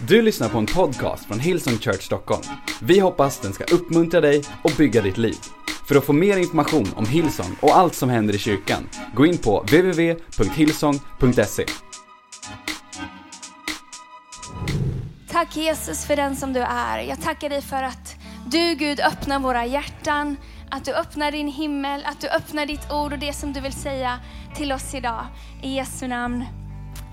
[0.00, 2.42] Du lyssnar på en podcast från Hillsong Church Stockholm.
[2.80, 5.36] Vi hoppas den ska uppmuntra dig och bygga ditt liv.
[5.88, 9.38] För att få mer information om Hillsong och allt som händer i kyrkan, gå in
[9.38, 11.66] på www.hillsong.se.
[15.28, 16.98] Tack Jesus för den som du är.
[16.98, 18.16] Jag tackar dig för att
[18.46, 20.36] du Gud öppnar våra hjärtan,
[20.70, 23.72] att du öppnar din himmel, att du öppnar ditt ord och det som du vill
[23.72, 24.20] säga
[24.56, 25.26] till oss idag.
[25.62, 26.44] I Jesu namn.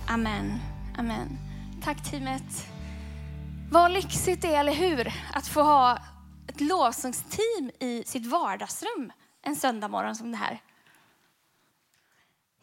[0.08, 0.60] Amen.
[0.98, 1.38] Amen.
[1.84, 2.73] Tack teamet.
[3.74, 5.14] Vad lyxigt det är, eller hur?
[5.34, 5.98] Att få ha
[6.48, 9.12] ett lovsångsteam i sitt vardagsrum
[9.42, 10.62] en söndag morgon som det här.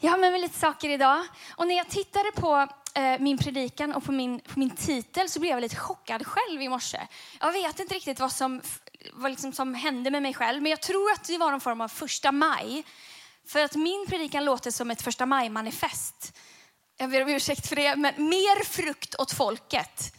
[0.01, 1.25] Jag har med mig lite saker idag.
[1.57, 5.41] Och när jag tittade på eh, min predikan och på min, på min titel så
[5.41, 7.01] blev jag lite chockad själv i morse.
[7.41, 8.61] Jag vet inte riktigt vad som,
[9.12, 11.81] vad liksom som hände med mig själv, men jag tror att det var någon form
[11.81, 12.84] av första maj.
[13.47, 16.39] För att min predikan låter som ett första maj-manifest.
[16.97, 20.17] Jag ber om ursäkt för det, men mer frukt åt folket.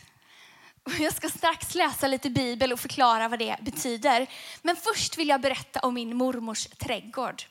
[0.99, 4.27] Jag ska strax läsa lite bibel och förklara vad det betyder.
[4.61, 7.43] Men först vill jag berätta om min mormors trädgård.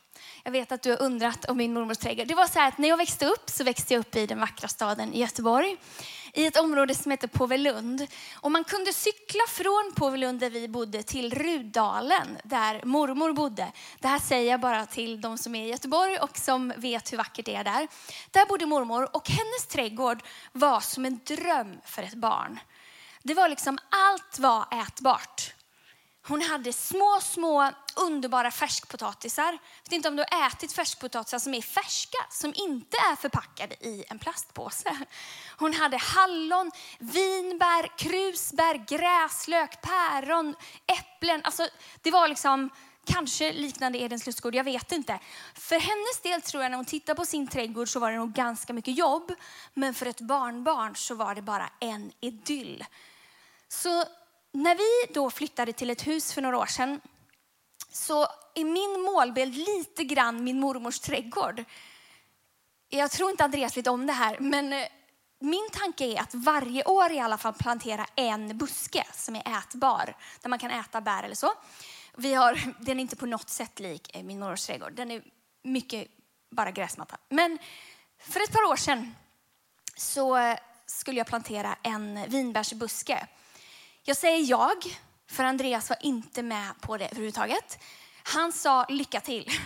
[0.44, 2.26] Jag vet att du har undrat om min mormors trädgård.
[2.26, 4.40] Det var så här att när jag växte upp så växte jag upp i den
[4.40, 5.76] vackra staden i Göteborg.
[6.32, 8.06] I ett område som heter Påvelund.
[8.34, 13.72] Och man kunde cykla från Påvelund där vi bodde till Rudalen där mormor bodde.
[13.98, 17.16] Det här säger jag bara till de som är i Göteborg och som vet hur
[17.16, 17.88] vackert det är där.
[18.30, 20.22] Där bodde mormor och hennes trädgård
[20.52, 22.58] var som en dröm för ett barn.
[23.22, 25.54] Det var liksom, allt var ätbart.
[26.26, 29.52] Hon hade små, små underbara färskpotatisar.
[29.52, 33.74] Jag vet inte om du har ätit färskpotatisar som är färska, som inte är förpackade
[33.74, 34.96] i en plastpåse.
[35.56, 40.54] Hon hade hallon, vinbär, krusbär, gräslök, päron,
[40.86, 41.40] äpplen.
[41.44, 41.68] Alltså,
[42.02, 42.70] det var liksom
[43.12, 45.18] kanske liknande Edens lustgård, jag vet inte.
[45.54, 48.32] För hennes del tror jag när hon tittar på sin trädgård så var det nog
[48.32, 49.32] ganska mycket jobb.
[49.74, 52.84] Men för ett barnbarn så var det bara en idyll.
[53.68, 54.04] Så
[54.52, 57.00] när vi då flyttade till ett hus för några år sedan
[57.92, 61.64] så är min målbild lite grann min mormors trädgård.
[62.88, 64.88] Jag tror inte Andreas vet om det här, men eh,
[65.40, 70.16] min tanke är att varje år i alla fall plantera en buske som är ätbar,
[70.40, 71.52] där man kan äta bär eller så.
[72.16, 74.92] Vi har, den är inte på något sätt lik eh, min mormors trädgård.
[74.92, 75.22] Den är
[75.62, 76.08] mycket
[76.50, 77.18] bara gräsmatta.
[77.28, 77.58] Men
[78.18, 79.14] för ett par år sedan
[79.96, 83.26] så eh, skulle jag plantera en vinbärsbuske.
[84.02, 84.76] Jag säger jag,
[85.30, 87.78] för Andreas var inte med på det överhuvudtaget.
[88.22, 89.50] Han sa lycka till.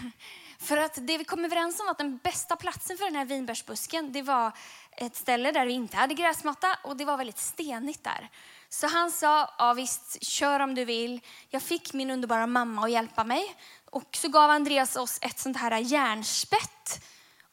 [0.59, 3.25] För att det vi kom överens om var att den bästa platsen för den här
[3.25, 4.53] vinbärsbusken, det var
[4.97, 8.31] ett ställe där vi inte hade gräsmatta och det var väldigt stenigt där.
[8.75, 11.21] Så han sa, ja visst, kör om du vill.
[11.49, 13.57] Jag fick min underbara mamma att hjälpa mig.
[13.91, 17.05] Och så gav Andreas oss ett sånt här järnspett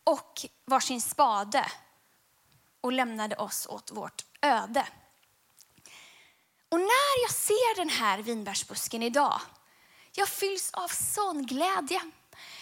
[0.03, 1.71] och varsin spade
[2.81, 4.87] och lämnade oss åt vårt öde.
[6.69, 9.41] Och när jag ser den här vinbärsbusken idag,
[10.11, 12.01] jag fylls av sån glädje.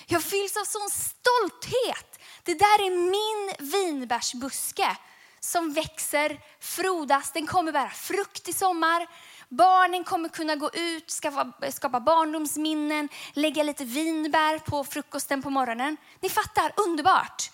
[0.06, 2.20] Jag fylls av sån stolthet.
[2.44, 4.98] Det där är min vinbärsbuske
[5.40, 7.32] som växer, frodas.
[7.32, 9.08] Den kommer bära frukt i sommar.
[9.50, 15.98] Barnen kommer kunna gå ut, skapa, skapa barndomsminnen, lägga lite vinbär på frukosten på morgonen.
[16.20, 17.52] Ni fattar, underbart.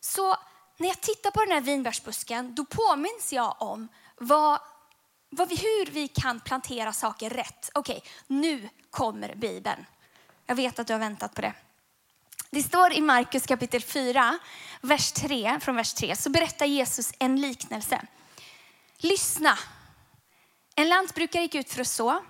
[0.00, 0.36] Så
[0.76, 4.60] när jag tittar på den här vinbärsbusken, då påminns jag om vad
[5.30, 7.70] vad vi, hur vi kan plantera saker rätt.
[7.74, 9.86] Okej, okay, nu kommer Bibeln.
[10.46, 11.54] Jag vet att du har väntat på det.
[12.50, 14.38] Det står i Markus kapitel 4,
[14.80, 18.00] vers 3, från vers 3, så berättar Jesus en liknelse.
[18.98, 19.58] Lyssna.
[20.74, 22.22] En lantbrukare gick ut för att så.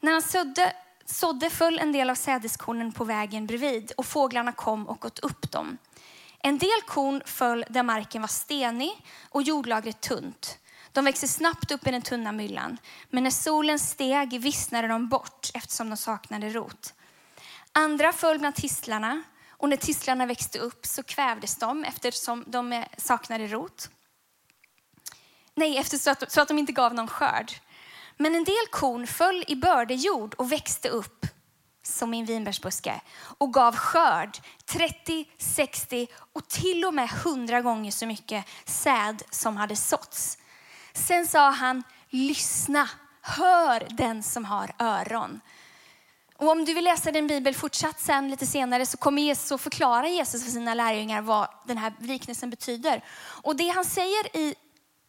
[0.00, 0.72] När han sådde,
[1.04, 5.52] sådde föll en del av sädeskornen på vägen bredvid och fåglarna kom och åt upp
[5.52, 5.78] dem.
[6.38, 10.58] En del korn föll där marken var stenig och jordlagret tunt.
[10.92, 12.78] De växte snabbt upp i den tunna myllan,
[13.10, 16.94] men när solen steg vissnade de bort eftersom de saknade rot.
[17.72, 19.22] Andra föll bland tistlarna
[19.58, 23.90] och när tistlarna växte upp så kvävdes de eftersom de saknade rot.
[25.54, 27.52] Nej, eftersom att, så att de inte gav någon skörd.
[28.16, 31.26] Men en del korn föll i bördejord och växte upp
[31.82, 38.06] som min vinbärsbuske och gav skörd 30, 60 och till och med 100 gånger så
[38.06, 40.38] mycket säd som hade såtts.
[40.92, 42.88] Sen sa han, lyssna,
[43.20, 45.40] hör den som har öron.
[46.38, 49.60] Och om du vill läsa din bibel fortsatt sen lite senare så kommer Jesus att
[49.60, 53.04] förklara Jesus för sina lärjungar vad den här liknelsen betyder.
[53.42, 54.54] Och det han säger i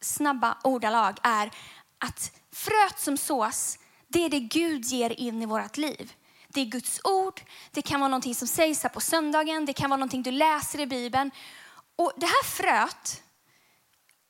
[0.02, 1.52] snabba ordalag är
[1.98, 6.14] att fröet som sås, det är det Gud ger in i vårt liv.
[6.48, 7.42] Det är Guds ord,
[7.72, 10.80] det kan vara någonting som sägs här på söndagen, det kan vara någonting du läser
[10.80, 11.32] i Bibeln.
[11.96, 13.24] Och det här fröet,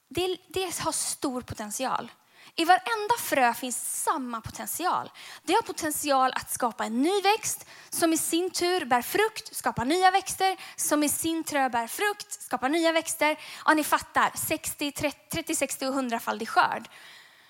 [0.10, 2.12] det, det har stor potential.
[2.60, 5.12] I varenda frö finns samma potential.
[5.44, 9.86] Det har potential att skapa en ny växt som i sin tur bär frukt, skapar
[9.86, 13.40] nya växter, som i sin tur bär frukt, skapar nya växter.
[13.66, 16.90] Ja, ni fattar, 60, 30, 60 och 100-faldig skörd.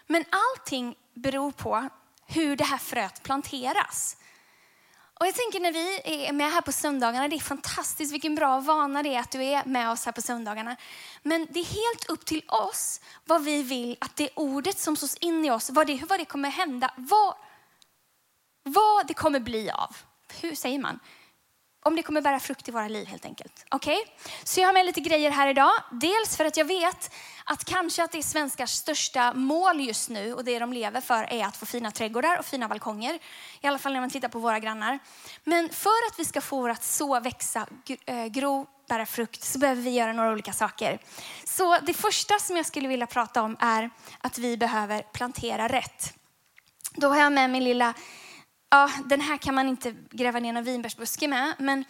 [0.08, 1.90] Men allting beror på
[2.26, 4.18] hur det här fröet planteras.
[5.20, 8.60] Och jag tänker när vi är med här på söndagarna, det är fantastiskt vilken bra
[8.60, 10.76] vana det är att du är med oss här på söndagarna.
[11.24, 15.16] Men det är helt upp till oss vad vi vill att det ordet som sås
[15.16, 17.36] in i oss, vad det, vad det kommer hända, vad,
[18.64, 19.98] vad det kommer bli av.
[20.42, 21.00] Hur säger man?
[21.88, 23.66] Om det kommer bära frukt i våra liv helt enkelt.
[23.70, 23.98] Okej?
[23.98, 24.14] Okay?
[24.44, 25.72] Så jag har med lite grejer här idag.
[25.92, 27.12] Dels för att jag vet
[27.44, 31.34] att kanske att det är svenskars största mål just nu och det de lever för
[31.34, 33.20] är att få fina trädgårdar och fina balkonger.
[33.62, 35.00] I alla fall när man tittar på våra grannar.
[35.44, 37.68] Men för att vi ska få vårt så växa,
[38.06, 41.00] eh, gro, bära frukt så behöver vi göra några olika saker.
[41.44, 43.90] Så det första som jag skulle vilja prata om är
[44.22, 46.14] att vi behöver plantera rätt.
[46.96, 47.94] Då har jag med min lilla
[48.70, 51.54] ja, den här kan man inte gräva ner någon vinbärsbuske med.
[51.60, 51.86] Men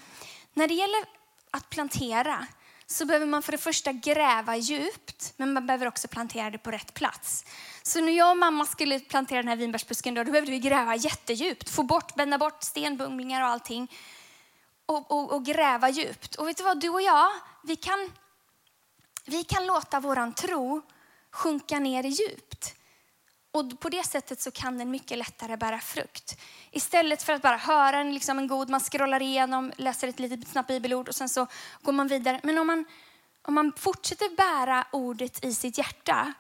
[0.53, 1.05] när det gäller
[1.51, 2.47] att plantera
[2.89, 6.71] så behöver man för det första gräva djupt, men man behöver också plantera det på
[6.71, 7.45] rätt plats.
[7.83, 10.95] Så när jag och mamma skulle plantera den här vinbärsbusken då, då behövde vi gräva
[10.95, 13.91] jättedjupt, få bort, bända bort stenbumlingar och allting.
[14.85, 16.35] Och, och, och, gräva djupt.
[16.35, 17.29] Och vet du vad, du och jag,
[17.63, 18.11] vi kan,
[19.25, 20.81] vi kan låta våran tro
[21.31, 22.76] sjunka ner i djupt.
[23.51, 26.39] Och på det sättet så kan den mycket lättare bära frukt.
[26.71, 30.47] Istället för att bara höra en, liksom en god, man scrollar igenom, läser ett litet
[30.47, 31.47] snabbt bibelord och sen så
[31.81, 32.39] går man vidare.
[32.43, 32.85] Men om man,
[33.41, 36.33] om man fortsätter bära ordet i sitt hjärta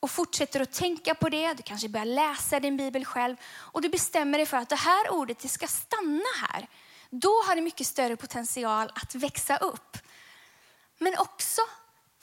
[0.00, 3.88] och fortsätter att tänka på det, du kanske börjar läsa din bibel själv och du
[3.88, 6.68] bestämmer dig för att det här ordet det ska stanna här.
[7.10, 9.98] Då har det mycket större potential att växa upp.
[10.98, 11.62] Men också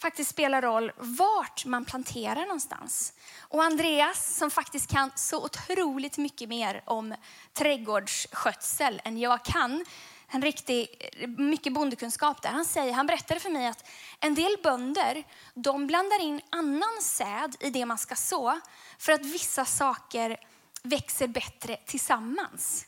[0.02, 3.14] faktiskt spelar roll vart man planterar någonstans.
[3.40, 7.16] Och Andreas som faktiskt kan så otroligt mycket mer om
[7.54, 9.86] trädgårdsskötsel än jag kan,
[10.28, 12.50] en riktig, mycket bondekunskap där.
[12.50, 15.24] Han, säger, han berättade för mig att en del bönder
[15.54, 18.60] de blandar in annan säd i det man ska så
[18.98, 20.38] för att vissa saker
[20.84, 22.86] växer bättre tillsammans.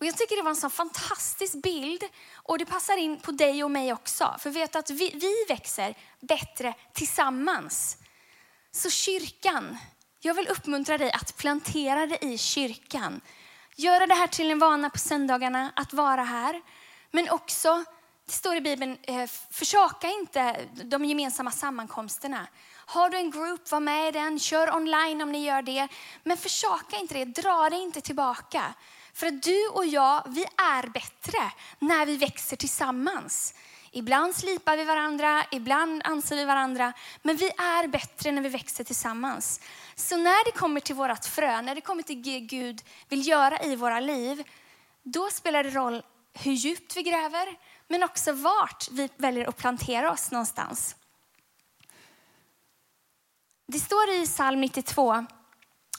[0.00, 2.04] Och jag tycker det var en sån fantastisk bild
[2.34, 4.36] och det passar in på dig och mig också.
[4.38, 7.96] För vet att vi, vi växer bättre tillsammans.
[8.72, 9.78] Så kyrkan,
[10.20, 13.20] jag vill uppmuntra dig att plantera dig i kyrkan.
[13.76, 16.62] Göra det här till en vana på söndagarna att vara här.
[17.10, 17.84] Men också,
[18.26, 22.46] det står i Bibeln, eh, försaka inte de gemensamma sammankomsterna.
[22.86, 24.38] Har du en group, var med i den.
[24.38, 25.88] Kör online om ni gör det.
[26.22, 28.74] Men försaka inte det, dra dig inte tillbaka.
[29.20, 33.54] För att du och jag, vi är bättre när vi växer tillsammans.
[33.90, 36.92] Ibland slipar vi varandra, ibland anser vi varandra.
[37.22, 39.60] Men vi är bättre när vi växer tillsammans.
[39.94, 43.62] Så när det kommer till vårt frö, när det kommer till det Gud vill göra
[43.62, 44.48] i våra liv,
[45.02, 46.02] då spelar det roll
[46.32, 47.56] hur djupt vi gräver,
[47.88, 50.96] men också vart vi väljer att plantera oss någonstans.
[53.66, 55.26] Det står i psalm 92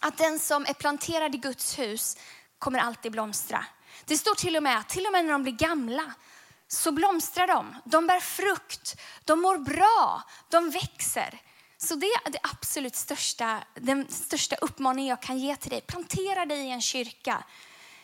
[0.02, 2.18] att den som är planterad i Guds hus
[2.62, 3.66] kommer alltid blomstra.
[4.06, 6.14] Det står till och med att till och med när de blir gamla
[6.68, 7.76] så blomstrar de.
[7.84, 11.42] De bär frukt, de mår bra, de växer.
[11.78, 15.82] Så det är det absolut största, den största uppmaningen jag kan ge till dig.
[15.82, 17.44] Plantera dig i en kyrka.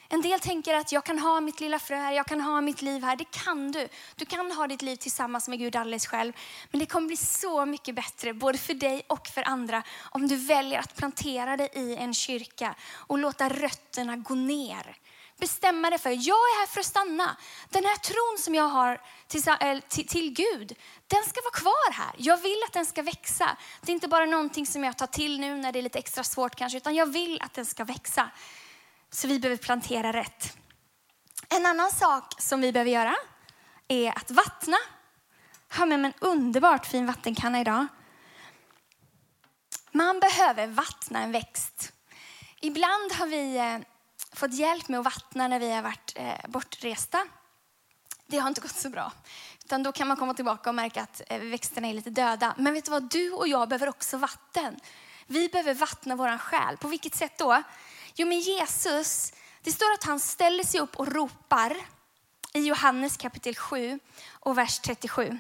[0.10, 2.82] En del tänker att jag kan ha mitt lilla frö här, jag kan ha mitt
[2.82, 3.16] liv här.
[3.16, 3.88] Det kan du.
[4.16, 6.34] Du kan ha ditt liv tillsammans med Gud alldeles själv.
[6.72, 10.36] Men det kommer bli så mycket bättre, både för dig och för andra, om du
[10.36, 14.98] väljer att plantera dig i en kyrka och låta rötterna gå ner.
[15.40, 17.38] Bestämma dig för, jag är här för att stanna.
[17.70, 19.44] Den här tron som jag har till,
[19.88, 20.76] till, till Gud,
[21.08, 22.16] den ska vara kvar här.
[22.18, 23.58] Jag vill att den ska växa.
[23.82, 26.24] Det är inte bara någonting som jag tar till nu när det är lite extra
[26.24, 28.30] svårt kanske, utan jag vill att den ska växa.
[29.12, 30.58] Så vi behöver plantera rätt.
[31.50, 33.16] En annan sak som vi behöver göra
[33.88, 34.78] är att vattna.
[35.70, 37.88] Jag har med mig en underbart fin vattenkanna idag.
[39.92, 41.92] Man behöver vattna en växt.
[42.62, 43.78] Ibland har vi eh,
[44.34, 47.26] fått hjälp med att vattna när vi har varit eh, bortresta.
[48.28, 49.12] Det har inte gått så bra.
[49.66, 52.56] Utan då kan man komma tillbaka och märka att eh, växterna är lite döda.
[52.58, 53.04] Men vet du vad?
[53.04, 54.80] Du och jag behöver också vatten.
[55.28, 56.78] Vi behöver vattna vår själ.
[56.78, 57.64] På vilket sätt då?
[58.20, 61.78] Jo, men Jesus, det står att han ställer sig upp och ropar
[62.54, 65.40] i Johannes kapitel 7 och vers 37.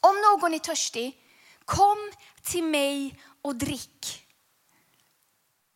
[0.00, 1.18] Om någon är törstig,
[1.64, 4.26] kom till mig och drick.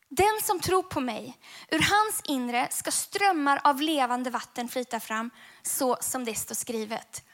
[0.09, 1.39] Den som tror på mig,
[1.71, 5.31] ur hans inre ska strömmar av levande vatten flyta fram,
[5.63, 7.25] så som det står skrivet.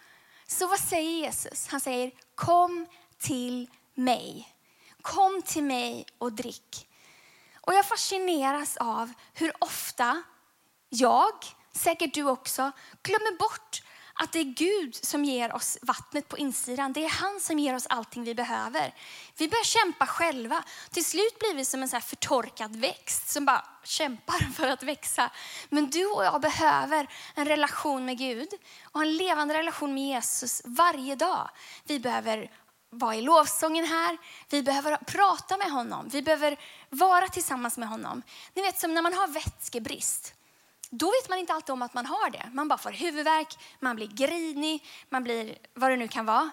[0.47, 1.67] Så vad säger Jesus?
[1.69, 2.87] Han säger, kom
[3.19, 4.55] till mig.
[5.03, 6.90] Kom till mig och drick.
[7.71, 10.23] Och jag fascineras av hur ofta
[10.89, 11.33] jag,
[11.73, 12.73] säkert du också,
[13.03, 13.83] glömmer bort
[14.15, 16.93] att det är Gud som ger oss vattnet på insidan.
[16.93, 18.95] Det är han som ger oss allting vi behöver.
[19.37, 20.65] Vi börjar kämpa själva.
[20.91, 24.83] Till slut blir vi som en så här förtorkad växt som bara kämpar för att
[24.83, 25.31] växa.
[25.69, 28.49] Men du och jag behöver en relation med Gud
[28.93, 31.51] och en levande relation med Jesus varje dag.
[31.85, 32.51] Vi behöver
[32.91, 34.19] vara i lovsången här.
[34.49, 36.09] Vi behöver prata med honom.
[36.09, 36.57] Vi behöver
[36.89, 38.23] vara tillsammans med honom.
[38.55, 40.35] Ni vet som när man har vätskebrist
[40.91, 42.51] då vet man inte alltid om att man har det.
[42.53, 46.51] Man bara får huvudvärk, man blir grinig, man blir vad det nu kan vara.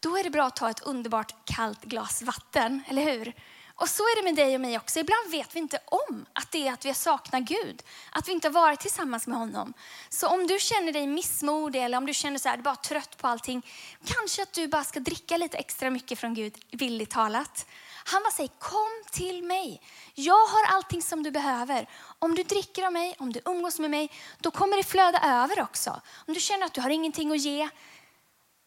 [0.00, 3.32] Då är det bra att ta ett underbart kallt glas vatten, eller hur?
[3.76, 4.98] Och så är det med dig och mig också.
[4.98, 7.82] Ibland vet vi inte om att det är att vi saknar Gud.
[8.10, 9.74] Att vi inte har varit tillsammans med honom.
[10.08, 13.28] Så om du känner dig missmodig eller om du känner så här, bara trött på
[13.28, 13.66] allting.
[14.04, 17.66] Kanske att du bara ska dricka lite extra mycket från Gud, villigt talat.
[18.04, 19.82] Han bara säger, kom till mig.
[20.14, 21.88] Jag har allting som du behöver.
[22.18, 25.62] Om du dricker av mig, om du umgås med mig, då kommer det flöda över
[25.62, 26.00] också.
[26.26, 27.68] Om du känner att du har ingenting att ge,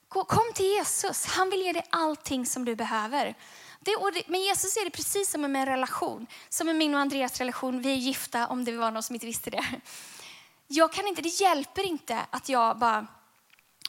[0.09, 1.25] kom till Jesus.
[1.25, 3.35] Han vill ge dig allting som du behöver.
[3.79, 6.27] Det, med Jesus är det precis som med en relation.
[6.49, 7.81] Som med min och Andreas relation.
[7.81, 9.65] Vi är gifta om det var någon som inte visste det.
[10.67, 13.07] Jag kan inte, det hjälper inte att jag bara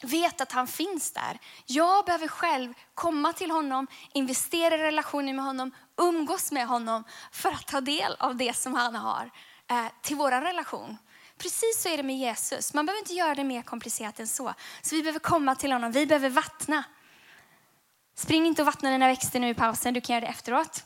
[0.03, 1.39] vet att han finns där.
[1.65, 7.51] Jag behöver själv komma till honom, investera i relationen med honom, umgås med honom för
[7.51, 9.31] att ta del av det som han har
[9.69, 10.97] eh, till vår relation.
[11.37, 12.73] Precis så är det med Jesus.
[12.73, 14.53] Man behöver inte göra det mer komplicerat än så.
[14.81, 16.83] Så vi behöver komma till honom, vi behöver vattna.
[18.19, 20.83] Spring inte och vattna dina växter nu i pausen, du kan göra det efteråt.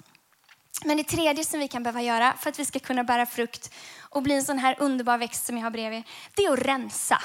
[0.86, 3.74] Men det tredje som vi kan behöva göra för att vi ska kunna bära frukt
[4.00, 6.04] och bli en sån här underbar växt som jag har bredvid,
[6.36, 7.22] det är att rensa.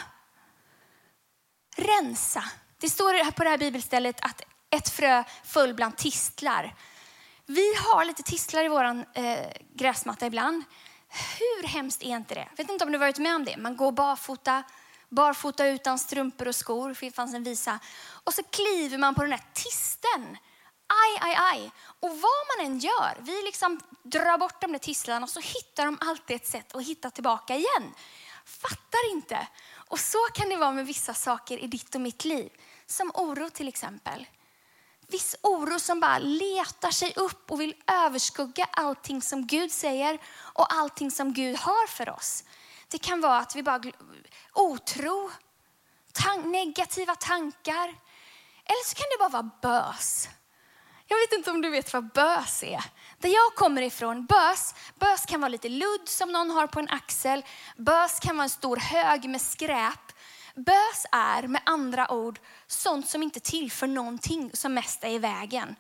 [1.77, 2.45] Rensa.
[2.81, 6.75] Det står på det här bibelstället att ett frö föll bland tistlar.
[7.47, 9.39] Vi har lite tistlar i vår eh,
[9.75, 10.65] gräsmatta ibland.
[11.39, 12.49] Hur hemskt är inte det?
[12.51, 13.57] Jag vet inte om du varit med om det.
[13.57, 14.63] Man går barfota,
[15.09, 16.97] barfota utan strumpor och skor.
[17.01, 17.79] Det fanns en visa.
[18.25, 20.37] Och så kliver man på den här tisten.
[20.87, 21.71] Aj, aj, aj.
[22.01, 25.85] Och vad man än gör, vi liksom drar bort de där tistlarna och så hittar
[25.85, 27.95] de alltid ett sätt att hitta tillbaka igen.
[28.45, 29.49] Fattar inte.
[29.89, 32.51] Och så kan det vara med vissa saker i ditt och mitt liv.
[32.87, 34.27] Som oro till exempel.
[35.07, 40.75] Viss oro som bara letar sig upp och vill överskugga allting som Gud säger och
[40.75, 42.45] allting som Gud har för oss.
[42.89, 43.81] Det kan vara att vi bara
[44.53, 45.31] otro,
[46.13, 47.89] tan negativa tankar.
[48.65, 50.29] Eller så kan det bara vara bös.
[51.07, 52.85] Jag vet inte om du vet vad bös är.
[53.19, 56.89] Där jag kommer ifrån, bös, bös kan vara lite ludd som någon har på en
[56.89, 57.45] axel.
[57.77, 60.13] Bös kan vara en stor hög med skräp.
[60.55, 65.77] Bös är med andra ord sånt som inte tillför någonting som mest är i vägen.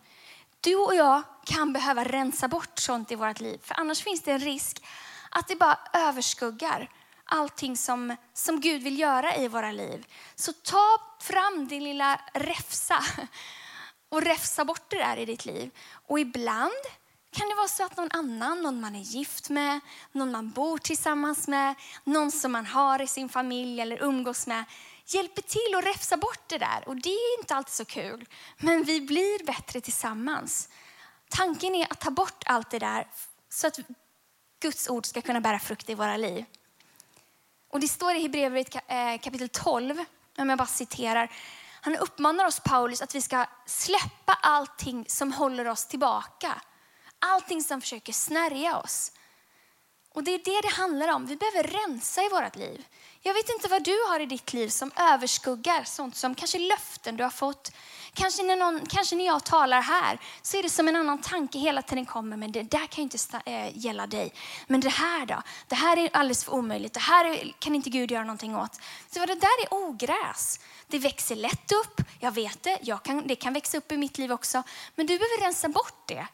[0.60, 3.60] Du och jag kan behöva rensa bort sånt i vårt liv.
[3.62, 4.84] För annars finns det en risk
[5.30, 6.90] att det bara överskuggar
[7.28, 10.06] allting som, som Gud vill göra i våra liv.
[10.34, 13.04] Så ta fram din lilla räfsa
[14.08, 15.70] och räfsa bort det där i ditt liv.
[16.06, 16.84] Och ibland
[17.30, 19.80] kan det vara så att någon annan, någon man är gift med,
[20.12, 24.64] någon man bor tillsammans med, någon som man har i sin familj eller umgås med,
[25.06, 26.88] hjälper till att räfsa bort det där.
[26.88, 30.68] Och det är inte alltid så kul, men vi blir bättre tillsammans.
[31.28, 33.08] Tanken är att ta bort allt det där
[33.48, 33.78] så att
[34.60, 36.44] Guds ord ska kunna bära frukt i våra liv.
[37.70, 40.04] Och det står i Hebreerbrevet eh, kapitel 12,
[40.38, 41.30] om jag bara citerar.
[41.80, 46.62] Han uppmanar oss, Paulus, att vi ska släppa allting som håller oss tillbaka.
[47.18, 49.12] Allting som försöker snärja oss.
[50.18, 51.26] Och det är det det handlar om.
[51.26, 52.84] Vi behöver rensa i vårt liv.
[53.22, 57.16] Jag vet inte vad du har i ditt liv som överskuggar sånt som kanske löften
[57.16, 57.72] du har fått.
[58.14, 61.58] Kanske när, någon, kanske när jag talar här så är det som en annan tanke
[61.58, 62.36] hela tiden kommer.
[62.36, 64.32] Men det där kan ju inte äh, gälla dig.
[64.66, 65.42] Men det här då?
[65.68, 66.94] Det här är alldeles för omöjligt.
[66.94, 68.80] Det här kan inte Gud göra någonting åt.
[69.10, 70.60] Så det där är ogräs.
[70.86, 72.00] Det växer lätt upp.
[72.20, 72.78] Jag vet det.
[72.82, 74.62] Jag kan, det kan växa upp i mitt liv också.
[74.94, 76.26] Men du behöver rensa bort det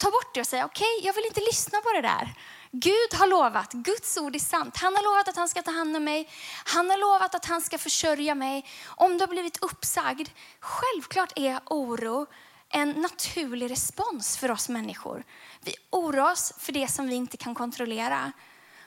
[0.00, 2.34] ta bort det och säga okej, okay, jag vill inte lyssna på det där.
[2.72, 4.76] Gud har lovat, Guds ord är sant.
[4.76, 6.28] Han har lovat att han ska ta hand om mig.
[6.64, 8.64] Han har lovat att han ska försörja mig.
[8.86, 10.28] Om du har blivit uppsagd,
[10.60, 12.26] självklart är oro
[12.68, 15.24] en naturlig respons för oss människor.
[15.60, 18.32] Vi oroar oss för det som vi inte kan kontrollera.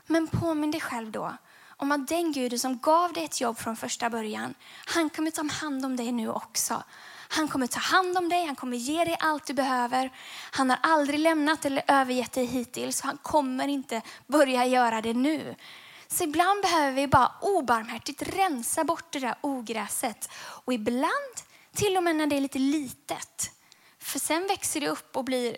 [0.08, 1.38] Men påminn dig själv då
[1.78, 4.54] om att den Gud som gav dig ett jobb från första början,
[4.86, 6.84] han kommer ta hand om dig nu också.
[7.36, 10.12] Han kommer ta hand om dig, han kommer ge dig allt du behöver.
[10.52, 15.56] Han har aldrig lämnat eller övergett dig hittills han kommer inte börja göra det nu.
[16.08, 20.30] Så ibland behöver vi bara obarmhärtigt rensa bort det där ogräset.
[20.36, 21.36] Och ibland,
[21.76, 23.52] till och med när det är lite litet.
[24.00, 25.58] För sen växer det upp och blir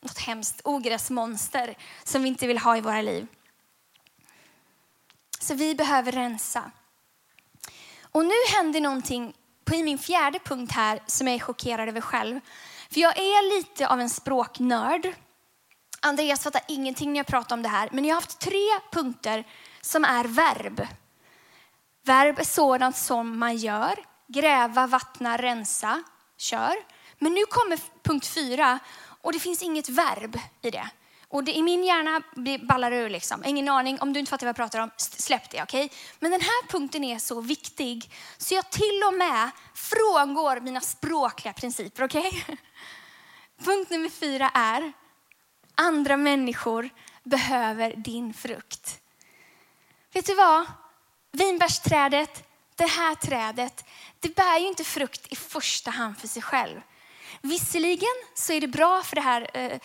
[0.00, 3.26] något hemskt ogräsmonster som vi inte vill ha i våra liv.
[5.40, 6.70] Så vi behöver rensa.
[8.02, 9.34] Och nu händer någonting
[9.70, 12.40] på min fjärde punkt här som jag är chockerad över själv.
[12.90, 15.12] För jag är lite av en språknörd.
[16.00, 19.44] Andreas fattar ingenting när jag pratar om det här, men jag har haft tre punkter
[19.80, 20.86] som är verb.
[22.04, 24.04] Verb är sådant som man gör.
[24.28, 26.02] Gräva, vattna, rensa,
[26.36, 26.74] kör.
[27.18, 28.78] Men nu kommer punkt fyra
[29.22, 30.90] och det finns inget verb i det.
[31.30, 32.22] Och det, i min hjärna
[32.62, 33.44] ballar ur liksom.
[33.44, 35.62] Ingen aning, om du inte fattar vad jag pratar om, släpp det.
[35.62, 35.88] Okay?
[36.18, 41.52] Men den här punkten är så viktig så jag till och med frångår mina språkliga
[41.52, 42.04] principer.
[42.04, 42.30] Okay?
[43.64, 44.92] Punkt nummer fyra är,
[45.74, 46.90] andra människor
[47.22, 49.00] behöver din frukt.
[50.12, 50.66] Vet du vad?
[51.32, 52.44] Vinbärsträdet,
[52.76, 53.84] det här trädet,
[54.20, 56.80] det bär ju inte frukt i första hand för sig själv.
[57.42, 59.80] Visserligen så är det bra för det här eh,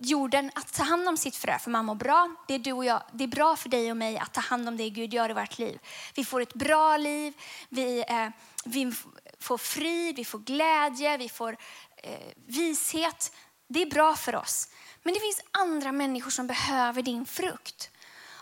[0.00, 2.34] jorden att ta hand om sitt frö, för man mår bra.
[2.48, 4.68] Det är, du och jag, det är bra för dig och mig att ta hand
[4.68, 5.78] om det Gud gör i vårt liv.
[6.14, 7.34] Vi får ett bra liv,
[7.68, 8.28] vi, eh,
[8.64, 8.92] vi
[9.40, 11.56] får frid, vi får glädje, vi får
[11.96, 13.32] eh, vishet.
[13.68, 14.68] Det är bra för oss.
[15.02, 17.90] Men det finns andra människor som behöver din frukt.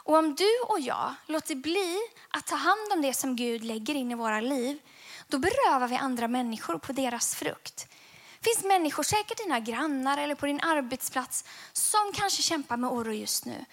[0.05, 1.99] Och om du och jag låter bli
[2.31, 4.79] att ta hand om det som Gud lägger in i våra liv,
[5.29, 7.89] då berövar vi andra människor på deras frukt.
[8.45, 13.13] Det finns människor, säkert dina grannar eller på din arbetsplats, som kanske kämpar med oro
[13.13, 13.65] just nu.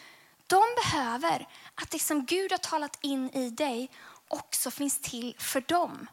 [0.47, 3.89] De behöver att det som Gud har talat in i dig
[4.27, 6.07] också finns till för dem.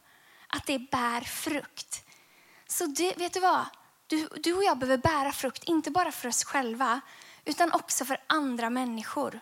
[0.48, 2.04] Att det bär frukt.
[2.66, 3.66] Så det, vet du vad?
[4.06, 7.00] Du, du och jag behöver bära frukt, inte bara för oss själva,
[7.44, 9.40] utan också för andra människor.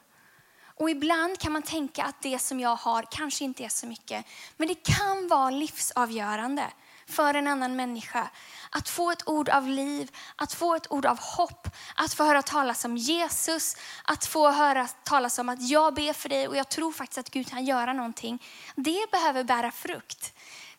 [0.65, 4.27] Och ibland kan man tänka att det som jag har kanske inte är så mycket.
[4.57, 6.67] Men det kan vara livsavgörande
[7.09, 8.31] för en annan människa.
[8.71, 12.43] Att få ett ord av liv, att få ett ord av hopp, att få höra
[12.43, 16.69] talas om Jesus, att få höra talas om att jag ber för dig och jag
[16.69, 18.43] tror faktiskt att Gud kan göra någonting.
[18.75, 20.33] Det behöver bära frukt.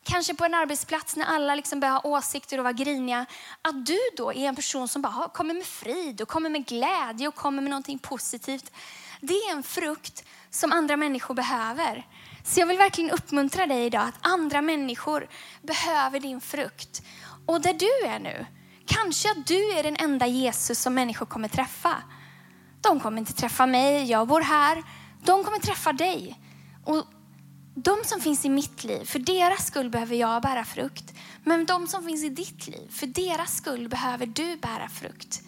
[0.03, 3.25] Kanske på en arbetsplats när alla liksom börjar ha åsikter och vara griniga.
[3.61, 7.27] Att du då är en person som bara kommer med frid och kommer med glädje
[7.27, 8.71] och kommer med någonting positivt.
[9.21, 12.05] Det är en frukt som andra människor behöver.
[12.47, 15.27] Så jag vill verkligen uppmuntra dig idag att andra människor
[15.61, 17.01] behöver din frukt.
[17.45, 18.45] Och där du är nu,
[18.85, 21.95] kanske att du är den enda Jesus som människor kommer träffa.
[22.81, 24.83] De kommer inte träffa mig, jag bor här.
[25.23, 26.39] De kommer träffa dig.
[26.85, 27.05] Och
[27.75, 31.13] de som finns i mitt liv, för deras skull behöver jag bära frukt.
[31.43, 35.41] Men de som finns i ditt liv, för deras skull behöver du bära frukt.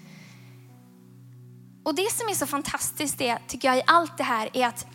[1.84, 4.86] Och det som är så fantastiskt det, tycker jag i allt det här är att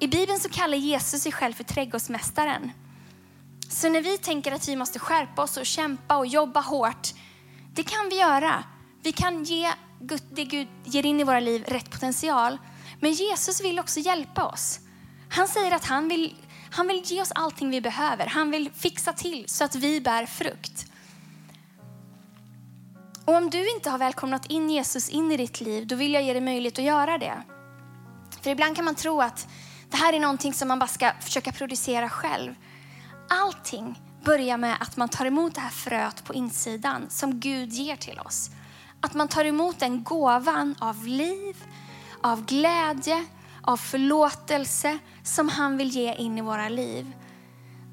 [0.00, 2.70] i Bibeln så kallar Jesus sig själv för trädgårdsmästaren.
[3.68, 7.08] Så när vi tänker att vi måste skärpa oss och kämpa och jobba hårt,
[7.74, 8.64] det kan vi göra.
[9.02, 9.72] Vi kan ge
[10.30, 12.58] det Gud ger in i våra liv rätt potential.
[13.00, 14.80] Men Jesus vill också hjälpa oss.
[15.28, 16.36] Han säger att han vill,
[16.70, 18.26] han vill ge oss allting vi behöver.
[18.26, 20.86] Han vill fixa till så att vi bär frukt.
[23.24, 26.22] Och om du inte har välkomnat in Jesus in i ditt liv, då vill jag
[26.22, 27.42] ge dig möjlighet att göra det.
[28.42, 29.48] För ibland kan man tro att
[29.90, 32.54] det här är någonting som man bara ska försöka producera själv.
[33.28, 37.96] Allting börjar med att man tar emot det här fröet på insidan som Gud ger
[37.96, 38.50] till oss.
[39.00, 41.56] Att man tar emot den gåvan av liv,
[42.22, 43.24] av glädje,
[43.62, 47.12] av förlåtelse som han vill ge in i våra liv.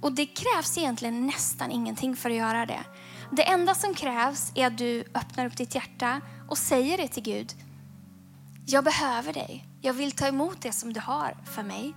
[0.01, 2.83] Och det krävs egentligen nästan ingenting för att göra det.
[3.31, 7.23] Det enda som krävs är att du öppnar upp ditt hjärta och säger det till
[7.23, 7.53] Gud.
[8.65, 9.65] Jag behöver dig.
[9.87, 11.95] Jag vill ta emot det som du har för mig.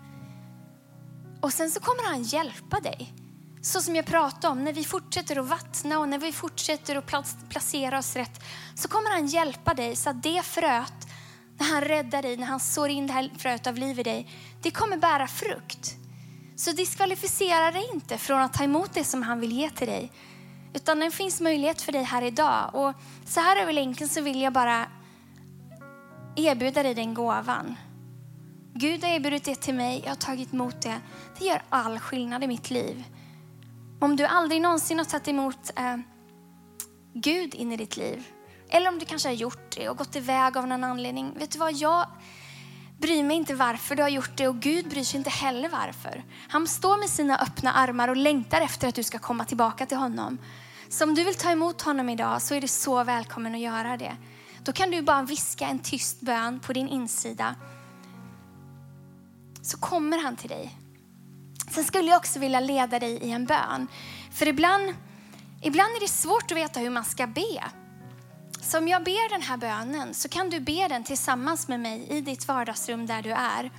[1.41, 3.15] Och sen så kommer han hjälpa dig.
[3.63, 7.37] Så som jag pratade om, när vi fortsätter att vattna och när vi fortsätter att
[7.49, 8.41] placera oss rätt
[8.75, 11.09] så kommer han hjälpa dig så att det fröet,
[11.59, 14.31] när han räddar dig, när han sår in det här fröet av liv i dig,
[14.63, 15.97] det kommer bära frukt.
[16.57, 20.13] Så diskvalificera dig inte från att ta emot det som han vill ge till dig.
[20.75, 22.71] Utan det finns möjlighet för dig här idag.
[22.73, 22.95] Och
[23.27, 24.87] så här över länken så vill jag bara
[26.37, 27.77] erbjuda dig den gåvan.
[28.75, 31.01] Gud har erbjudit det till mig, jag har tagit emot det.
[31.39, 33.05] Det gör all skillnad i mitt liv.
[34.01, 35.97] Om du aldrig någonsin har tagit emot eh,
[37.15, 38.27] Gud in i ditt liv,
[38.69, 41.35] eller om du kanske har gjort det och gått iväg av någon anledning.
[41.39, 42.07] Vet du vad, jag
[42.99, 46.25] bryr mig inte varför du har gjort det och Gud bryr sig inte heller varför.
[46.49, 49.97] Han står med sina öppna armar och längtar efter att du ska komma tillbaka till
[49.97, 50.39] honom.
[50.89, 53.97] Så om du vill ta emot honom idag så är du så välkommen att göra
[53.97, 54.17] det.
[54.65, 57.55] Då kan du bara viska en tyst bön på din insida.
[59.63, 60.77] Så kommer han till dig.
[61.71, 63.87] Sen skulle jag också vilja leda dig i en bön.
[64.31, 64.95] För ibland,
[65.63, 67.65] ibland är det svårt att veta hur man ska be.
[68.63, 72.07] Så om jag ber den här bönen så kan du be den tillsammans med mig
[72.11, 73.71] i ditt vardagsrum där du är.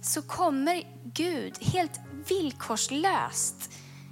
[0.00, 3.70] Så kommer Gud helt villkorslöst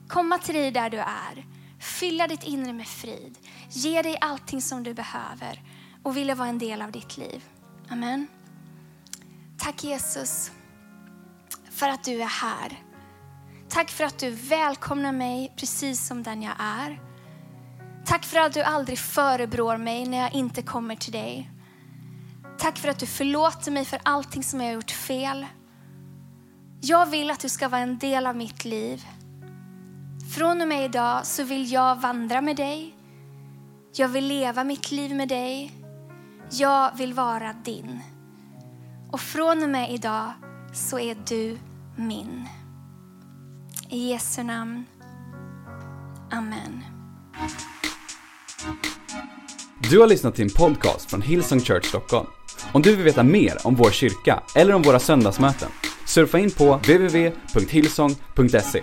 [0.08, 1.46] komma till dig där du är,
[1.84, 5.62] fylla ditt inre med frid, ge dig allting som du behöver
[6.02, 7.44] och vilja vara en del av ditt liv.
[7.88, 8.26] Amen.
[9.58, 10.50] Tack Jesus
[11.70, 12.82] för att du är här.
[13.68, 17.00] Tack för att du välkomnar mig precis som den jag är.
[18.04, 21.50] Tack för att du aldrig förebrår mig när jag inte kommer till dig.
[22.58, 25.46] Tack för att du förlåter mig för allting som jag har gjort fel.
[26.80, 29.04] Jag vill att du ska vara en del av mitt liv.
[30.34, 32.94] Från och med idag så vill jag vandra med dig.
[33.96, 35.72] Jag vill leva mitt liv med dig.
[36.50, 38.00] Jag vill vara din.
[39.12, 40.32] Och från och med idag
[40.72, 41.58] så är du
[41.96, 42.48] min.
[43.88, 44.84] I Jesu namn.
[46.30, 46.84] Amen.
[49.90, 52.26] Du har lyssnat till en podcast från Hillsong Church Stockholm.
[52.72, 55.68] Om du vill veta mer om vår kyrka eller om våra söndagsmöten,
[56.06, 58.82] surfa in på www.hillsong.se.